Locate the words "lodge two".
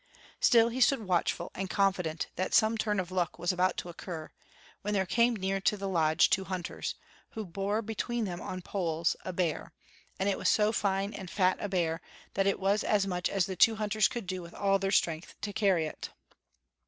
5.87-6.43